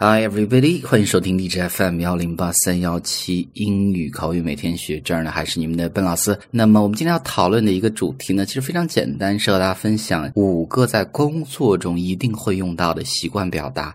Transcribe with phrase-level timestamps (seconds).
[0.00, 6.38] Hi everybody，欢迎收听荔枝 FM 幺零八三幺七英语口语每天学，这儿呢还是你们的笨老师。
[6.52, 13.92] 那么我们今天要讨论的一个主题呢，其实非常简单，是和大家分享五个在工作中一定会用到的习惯表达。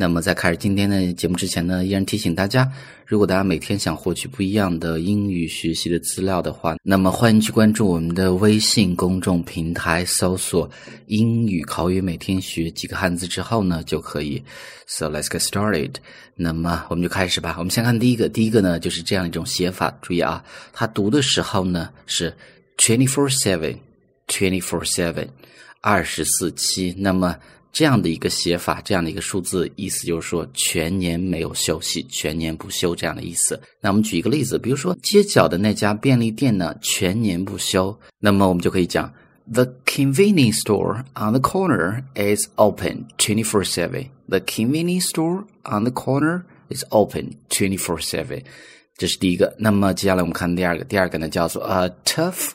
[0.00, 2.66] 那么在开始今天的节目之前呢，依然提醒大家，
[3.04, 10.70] 如果大家每天想获取不一样的英语学习的资料的话，那么欢迎去关注我们的微信公众平台，搜索
[11.08, 14.42] “英语口语每天学”几个汉字之后呢，就可以。
[14.86, 15.96] So let's get started。
[16.34, 17.56] 那么我们就开始吧。
[17.58, 22.34] 我们先看第一个，第一个呢就是这样一种写法，注意啊，它读的时候呢是
[22.78, 25.28] twenty four seven，twenty four seven，
[25.82, 26.94] 二十四七。
[26.96, 27.36] 那么
[27.72, 33.60] 这样的一个写法，这样的一个数字，意思就是说全年没有休息，全年不休这样的意思。
[33.80, 39.12] 那我们举一个例子，比如说街角的那家便利店呢，全年不休，那么我们就可以讲
[39.52, 44.08] ：The convenience store on the corner is open twenty four seven.
[44.28, 48.42] The convenience store on the corner is open twenty four seven.
[48.96, 49.54] 这是第一个。
[49.58, 52.50] 那么接下来我们看第二个，第二个呢叫做 a tough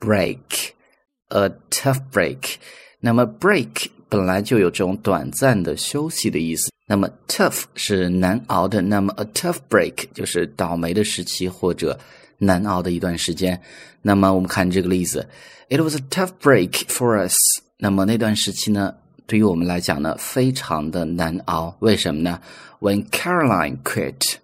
[0.00, 2.56] break，a tough break。
[3.00, 6.70] 那么 break 本来就有这种短暂的休息的意思。
[6.86, 11.98] 那么 tough 是难熬的，那么 a tough break 就是倒霉的时期或者
[12.38, 13.58] 难熬的一段时间。
[14.02, 15.26] 那么我们看这个例子
[15.70, 17.34] ，It was a tough break for us。
[17.78, 18.94] 那么那段时期呢，
[19.26, 21.74] 对于我们来讲呢，非常的难熬。
[21.80, 22.38] 为什么呢
[22.80, 24.34] ？When Caroline quit，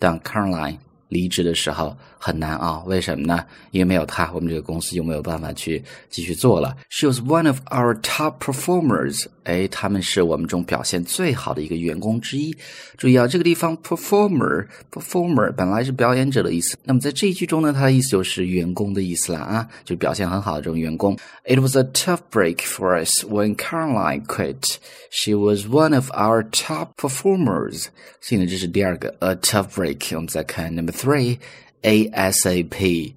[0.00, 0.78] 当 Caroline
[1.13, 3.43] 离职的时候很难熬，为什么呢？
[3.71, 6.75] 因为没有他，我们这个公司就没有办法去继续做了。
[6.89, 9.25] She was one of our top performers。
[9.45, 12.55] 哎，他们是我们中表现最好的一个员工之一。
[12.97, 21.17] 注意啊，这个地方 performer，performer 本来是表演者的意思，那么在这一句中呢，它的意思就是员工的意思了啊，就表现很好的这种员工。
[21.45, 24.77] It was a tough break for us when Caroline quit.
[25.09, 27.85] She was one of our top performers.
[28.21, 30.15] 所以呢，这是第二个 a tough break。
[30.15, 31.38] 我们再看 number three Three
[31.82, 33.14] ASAP。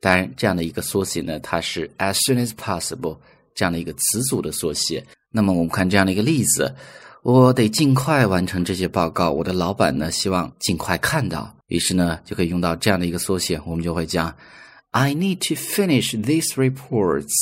[0.00, 3.18] 当然，这样的一个缩写呢，它是 as soon as possible
[3.54, 5.04] 这样的一个词组的缩写。
[5.30, 6.74] 那么我们看这样的一个例子，
[7.22, 9.30] 我得尽快完成这些报告。
[9.30, 13.60] 我的老板呢，希望尽快看到，于是呢，就可以用到这样的一个缩写。
[13.64, 14.36] 我们就会讲
[14.90, 17.32] ：I need to finish these reports.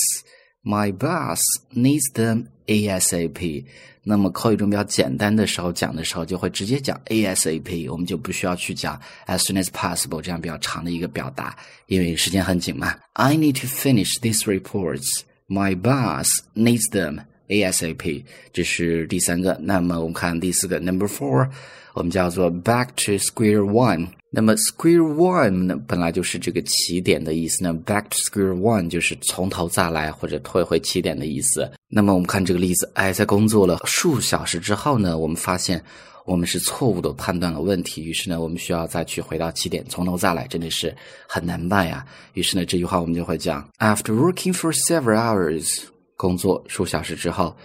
[0.63, 1.41] My boss
[1.75, 3.65] needs them ASAP.
[4.03, 11.57] 那么口语中比较简单的时候讲的时候，就会直接讲 ASAP，我们就不需要去讲 as soon as possible 这样比较长的一个表达，
[11.87, 12.95] 因为时间很紧嘛。
[13.15, 15.07] I need to finish these reports.
[15.49, 17.21] My boss needs them.
[17.51, 19.59] ASAP，这是第三个。
[19.61, 21.51] 那么我们看第四个，Number Four，
[21.95, 24.07] 我们叫做 Back to Square One。
[24.31, 27.65] 那么 Square One 呢，本来就是这个起点的意思。
[27.65, 31.69] 那 Back to Square One 就是从头再来或者退回起点的意思。
[31.89, 35.83] 那么我们看这个例子，哎，在工作了数小时之后呢，我们发现
[36.25, 40.95] 我们是错误的判断了问题，于是呢，我们需要再去回到起点，从头再来，真的是
[41.27, 42.07] 很难办呀。
[42.35, 45.81] 于是呢，这句话我们就会讲：After working for several hours。
[46.21, 47.57] 工作数小时之后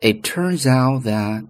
[0.00, 1.44] ，It turns out that，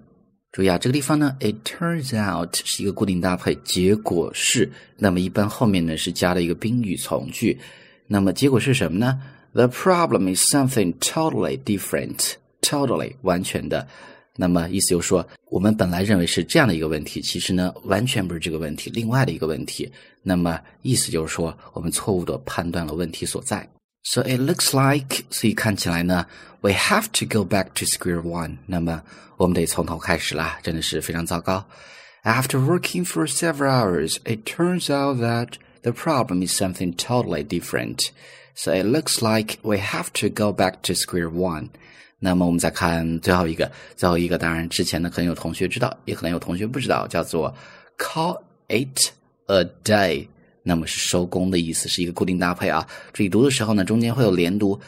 [0.51, 7.61] 注意啊，这个地方呢，It turns out 是一个固定搭配，结果是，那么一般后面呢是加了一个宾语从句，
[8.07, 9.21] 那么结果是什么呢
[9.53, 13.87] ？The problem is something totally different，totally 完全的，
[14.35, 19.93] 那么意思就是说，我们本来认为是这样的一个问题，其实呢完全不是这个问题，另外的一个问题，
[20.23, 23.69] 那么意思就是说，我们错误的判断了问题所在。
[24.04, 26.26] So it looks like，所以看起来呢，
[26.62, 28.58] we have to go back to square one。
[28.66, 29.04] 那么
[29.38, 31.66] 我们得从头开始啦，真的是非常糟糕。
[32.24, 38.10] After working for several hours, it turns out that the problem is something totally different.
[38.56, 41.70] So it looks like we have to go back to square one.
[42.20, 47.56] 那么我们再看最后一个，最后一个当然之前呢可能有同学知道，也可能有同学不知道，叫做
[47.98, 49.12] call it
[49.48, 50.28] a day。
[50.65, 52.85] 那么是收工的意思，是一个固定搭配啊。
[53.13, 54.81] 注意读的时候呢，中间会有连读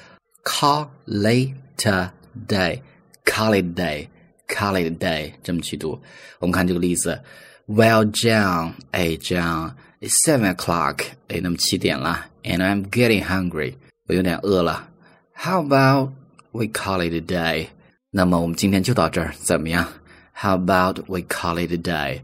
[0.43, 1.55] ，call it
[1.85, 2.11] a
[2.49, 6.01] day，call it day，call it day，这么去读。
[6.39, 7.23] 我们看这个例子
[7.69, 13.75] ，Well John，哎，John，it's seven o'clock，哎，那么七点了，and I'm getting hungry，
[14.09, 14.89] 我有点饿了。
[15.35, 16.13] How about
[16.53, 17.67] we call it a day？
[18.11, 19.87] 那么我们今天就到这儿，怎么样
[20.36, 22.22] ？How about we call it a day？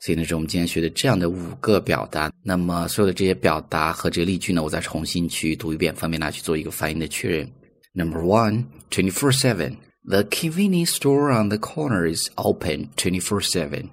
[0.00, 2.32] 所以呢，是我们今天学的这样的五个表达。
[2.42, 7.50] 那么，所有的这些表达和这个例句呢，我再重新去读一遍，方便大家去做一个发音的确认。
[7.92, 9.76] Number one, twenty-four seven.
[10.02, 13.90] The convenience store on the corner is open twenty-four seven.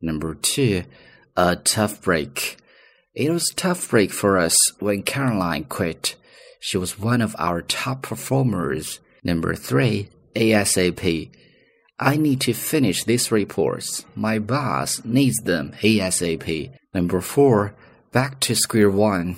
[0.00, 0.84] Number two,
[1.34, 2.56] a tough break.
[3.14, 6.14] It was a tough break for us when Caroline quit.
[6.60, 9.00] She was one of our top performers.
[9.24, 11.30] Number three, ASAP.
[11.99, 14.05] I need to finish these reports.
[14.15, 16.71] My boss needs them ASAP.
[16.93, 17.75] Number four,
[18.11, 19.37] back to square one.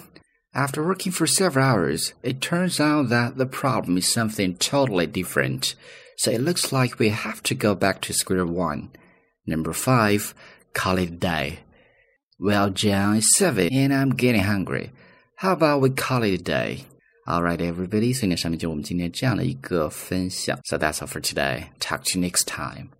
[0.54, 5.76] After working for several hours, it turns out that the problem is something totally different.
[6.18, 8.92] So it looks like we have to go back to square one.
[9.46, 10.34] Number five,
[10.74, 11.60] call it day.
[12.40, 14.92] Well, John, it's seven and I'm getting hungry.
[15.36, 16.86] How about we call it a day?
[17.27, 18.15] Alright, everybody.
[18.15, 20.59] 所以呢，上面就是我们今天这样的一个分享。
[20.65, 21.67] So that's all for today.
[21.79, 22.94] Talk to you next time.